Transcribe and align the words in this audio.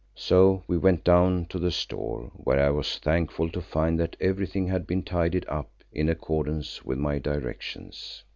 So 0.15 0.63
we 0.65 0.79
went 0.79 1.03
down 1.03 1.45
to 1.49 1.59
the 1.59 1.69
Store, 1.69 2.31
where 2.33 2.59
I 2.59 2.71
was 2.71 2.97
thankful 2.97 3.51
to 3.51 3.61
find 3.61 3.99
that 3.99 4.15
everything 4.19 4.65
had 4.67 4.87
been 4.87 5.03
tidied 5.03 5.45
up 5.47 5.69
in 5.91 6.09
accordance 6.09 6.83
with 6.83 6.97
my 6.97 7.19
directions. 7.19 8.23